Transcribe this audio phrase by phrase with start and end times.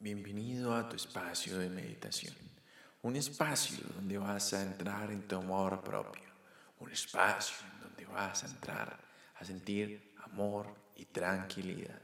[0.00, 2.32] Bienvenido a tu espacio de meditación.
[3.02, 6.22] Un espacio donde vas a entrar en tu amor propio.
[6.78, 8.96] Un espacio donde vas a entrar
[9.34, 12.00] a sentir amor y tranquilidad.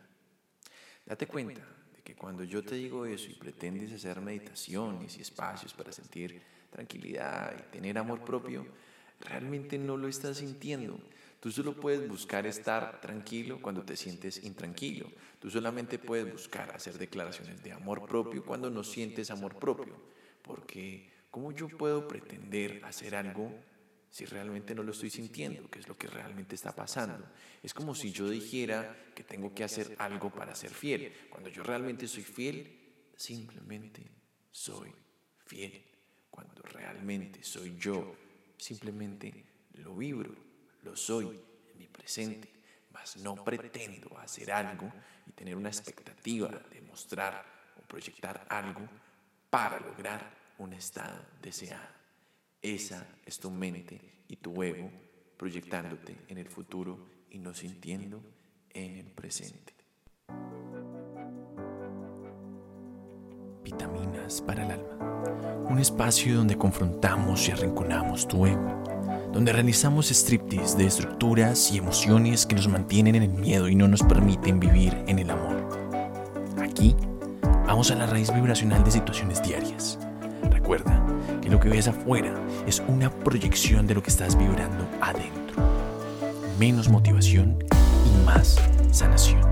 [1.07, 1.61] Date cuenta
[1.95, 6.43] de que cuando yo te digo eso y pretendes hacer meditaciones y espacios para sentir
[6.71, 8.67] tranquilidad y tener amor propio,
[9.21, 10.99] realmente no lo estás sintiendo
[11.45, 15.13] Tú solo puedes buscar estar tranquilo cuando te sientes intranquilo.
[15.39, 19.95] Tú solamente puedes buscar hacer declaraciones de amor propio cuando no sientes amor propio.
[20.41, 23.53] Porque ¿cómo yo puedo pretender hacer algo
[24.09, 25.69] si realmente no lo estoy sintiendo?
[25.69, 27.27] ¿Qué es lo que realmente está pasando?
[27.63, 31.13] Es como si yo dijera que tengo que hacer algo para ser fiel.
[31.29, 32.75] Cuando yo realmente soy fiel,
[33.17, 34.03] simplemente
[34.51, 34.95] soy
[35.45, 35.85] fiel.
[36.31, 38.17] Cuando realmente soy yo,
[38.57, 40.44] simplemente lo vibro
[40.85, 41.41] lo soy
[41.73, 42.53] en mi presente,
[42.93, 44.93] mas no pretendo hacer algo
[45.27, 47.45] y tener una expectativa de mostrar
[47.77, 48.87] o proyectar algo
[49.51, 51.89] para lograr un estado deseado.
[52.63, 54.91] Esa es tu mente y tu ego
[55.37, 58.23] proyectándote en el futuro y no sintiendo
[58.71, 59.75] en el presente.
[63.63, 65.65] Vitaminas para el alma.
[65.69, 68.94] Un espacio donde confrontamos y arrinconamos tu ego
[69.35, 73.89] donde realizamos striptease de estructuras y emociones que nos mantienen en el miedo y no
[73.89, 75.57] nos permiten vivir en el amor.
[76.63, 76.95] Aquí
[77.67, 79.99] vamos a la raíz vibracional de situaciones diarias.
[80.51, 81.05] Recuerda
[81.43, 82.33] que lo que ves afuera
[82.65, 85.57] es una proyección de lo que estás vibrando adentro.
[86.61, 87.59] Menos motivación
[88.07, 88.57] y más
[88.93, 89.43] sanación.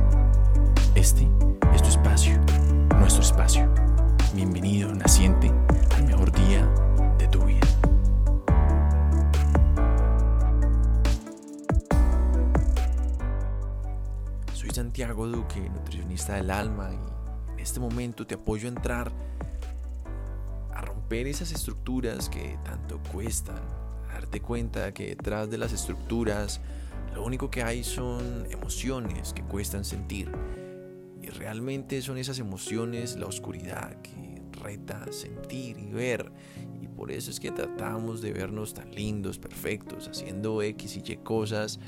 [0.95, 1.27] Este
[1.75, 2.39] es tu espacio,
[3.01, 3.69] nuestro espacio.
[4.33, 5.51] Bienvenido, naciente,
[5.97, 6.65] al mejor día
[14.93, 19.11] Santiago Duque, nutricionista del alma, y en este momento te apoyo a entrar
[20.71, 23.57] a romper esas estructuras que tanto cuestan,
[24.11, 26.61] a darte cuenta que detrás de las estructuras
[27.15, 30.31] lo único que hay son emociones que cuestan sentir.
[31.23, 36.31] Y realmente son esas emociones, la oscuridad que reta sentir y ver.
[36.83, 41.17] Y por eso es que tratamos de vernos tan lindos, perfectos, haciendo X y Y
[41.17, 41.81] cosas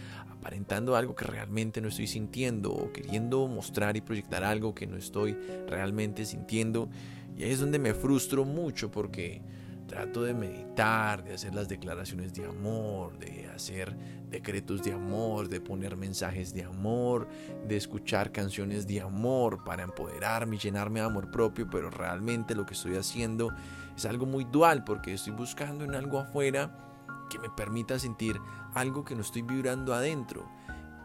[0.44, 4.98] aparentando algo que realmente no estoy sintiendo o queriendo mostrar y proyectar algo que no
[4.98, 5.32] estoy
[5.66, 6.90] realmente sintiendo.
[7.34, 9.40] Y ahí es donde me frustro mucho porque
[9.86, 13.96] trato de meditar, de hacer las declaraciones de amor, de hacer
[14.28, 17.26] decretos de amor, de poner mensajes de amor,
[17.66, 22.66] de escuchar canciones de amor para empoderarme y llenarme de amor propio, pero realmente lo
[22.66, 23.48] que estoy haciendo
[23.96, 26.93] es algo muy dual porque estoy buscando en algo afuera
[27.28, 28.40] que me permita sentir
[28.74, 30.48] algo que no estoy vibrando adentro.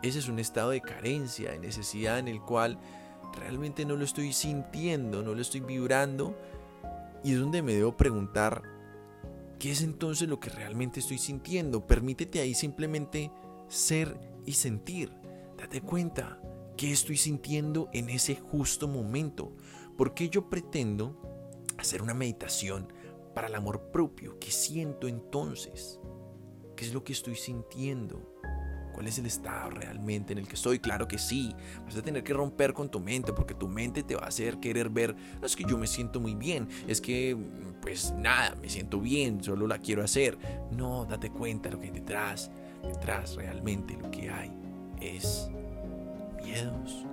[0.02, 2.80] Ese es un estado de carencia, de necesidad en el cual
[3.38, 6.38] realmente no lo estoy sintiendo, no lo estoy vibrando.
[7.24, 8.64] Y es donde me debo preguntar,
[9.60, 11.86] ¿qué es entonces lo que realmente estoy sintiendo?
[11.86, 13.32] Permítete ahí simplemente
[13.68, 15.12] ser y sentir.
[15.58, 16.40] Date cuenta,
[16.78, 19.52] ¿qué estoy sintiendo en ese justo momento?
[19.98, 21.22] Porque yo pretendo
[21.78, 22.88] hacer una meditación
[23.40, 24.38] para el amor propio?
[24.38, 25.98] ¿Qué siento entonces?
[26.76, 28.36] ¿Qué es lo que estoy sintiendo?
[28.94, 30.80] ¿Cuál es el estado realmente en el que estoy?
[30.80, 31.56] Claro que sí,
[31.86, 34.60] vas a tener que romper con tu mente porque tu mente te va a hacer
[34.60, 37.38] querer ver, no es que yo me siento muy bien, es que
[37.82, 40.38] pues nada, me siento bien, solo la quiero hacer.
[40.72, 42.52] No, date cuenta lo que hay detrás.
[42.84, 44.52] Detrás realmente lo que hay
[45.00, 45.50] es
[46.44, 47.06] miedos,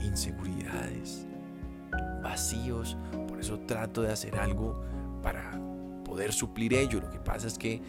[0.00, 1.26] inseguridades,
[2.22, 2.96] vacíos.
[3.28, 4.88] Por eso trato de hacer algo
[5.22, 5.60] para
[6.04, 7.00] poder suplir ello.
[7.00, 7.80] Lo que pasa es que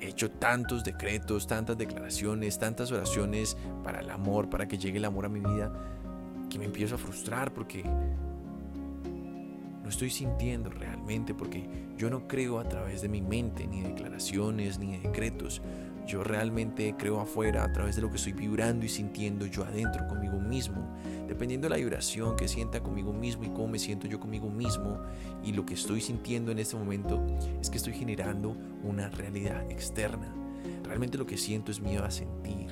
[0.00, 5.04] he hecho tantos decretos, tantas declaraciones, tantas oraciones para el amor, para que llegue el
[5.04, 5.72] amor a mi vida,
[6.50, 7.84] que me empiezo a frustrar porque
[9.84, 11.68] no estoy sintiendo realmente, porque
[11.98, 15.60] yo no creo a través de mi mente, ni declaraciones, ni decretos.
[16.06, 20.06] Yo realmente creo afuera a través de lo que estoy vibrando y sintiendo yo adentro
[20.08, 20.88] conmigo mismo.
[21.28, 25.00] Dependiendo de la vibración que sienta conmigo mismo y cómo me siento yo conmigo mismo
[25.42, 27.22] y lo que estoy sintiendo en este momento
[27.60, 30.34] es que estoy generando una realidad externa.
[30.82, 32.68] Realmente lo que siento es miedo a sentir.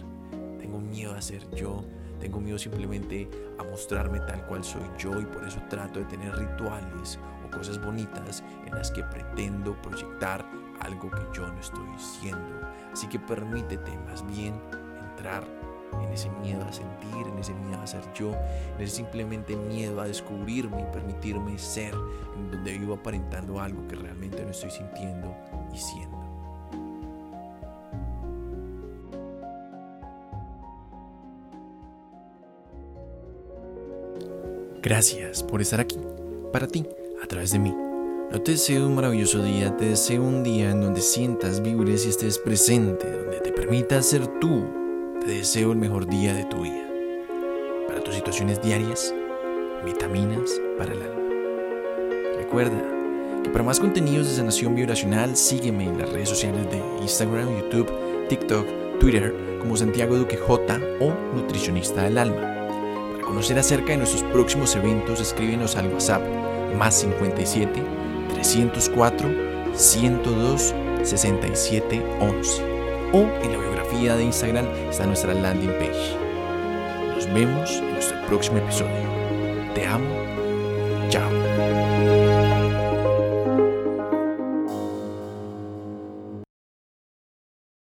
[0.58, 1.85] Tengo miedo a ser yo.
[2.23, 3.29] Tengo miedo simplemente
[3.59, 7.85] a mostrarme tal cual soy yo y por eso trato de tener rituales o cosas
[7.85, 10.49] bonitas en las que pretendo proyectar
[10.79, 12.61] algo que yo no estoy siendo.
[12.93, 14.55] Así que permítete más bien
[15.11, 15.45] entrar
[16.01, 18.31] en ese miedo a sentir, en ese miedo a ser yo,
[18.77, 21.93] en ese simplemente miedo a descubrirme y permitirme ser,
[22.37, 25.35] en donde vivo aparentando algo que realmente no estoy sintiendo
[25.75, 26.22] y siendo.
[34.82, 35.96] Gracias por estar aquí,
[36.52, 36.84] para ti,
[37.23, 37.73] a través de mí.
[38.32, 42.08] No te deseo un maravilloso día, te deseo un día en donde sientas, vibres y
[42.08, 44.64] estés presente, donde te permita ser tú.
[45.20, 46.84] Te deseo el mejor día de tu vida.
[47.87, 49.14] Para tus situaciones diarias,
[49.84, 52.37] vitaminas para el alma.
[52.38, 52.82] Recuerda
[53.44, 57.88] que para más contenidos de sanación vibracional, sígueme en las redes sociales de Instagram, YouTube,
[58.29, 62.62] TikTok, Twitter como Santiago Duque J o Nutricionista del Alma.
[63.25, 66.23] Conocer acerca de nuestros próximos eventos, escríbenos al WhatsApp
[66.77, 67.83] más 57
[68.35, 69.29] 304
[69.75, 72.63] 102 67 11
[73.13, 76.17] o en la biografía de Instagram está nuestra landing page.
[77.15, 79.03] Nos vemos en nuestro próximo episodio.
[79.75, 80.07] Te amo.
[81.09, 82.42] Chao.